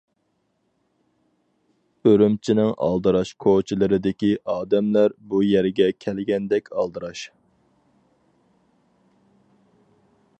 [2.11, 7.23] ئۈرۈمچىنىڭ ئالدىراش كوچىلىرىدىكى ئادەملەر بۇ يەرگە كەلگەندەك ئالدىراش.